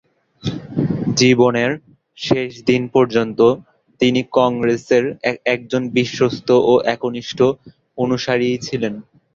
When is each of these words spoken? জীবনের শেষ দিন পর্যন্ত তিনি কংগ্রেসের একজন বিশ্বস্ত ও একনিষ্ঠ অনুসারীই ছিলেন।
জীবনের 1.15 1.71
শেষ 2.17 2.51
দিন 2.65 2.83
পর্যন্ত 2.87 3.39
তিনি 4.01 4.21
কংগ্রেসের 4.37 5.03
একজন 5.47 5.81
বিশ্বস্ত 5.97 6.49
ও 6.63 6.83
একনিষ্ঠ 6.93 7.39
অনুসারীই 7.97 8.57
ছিলেন। 8.67 8.93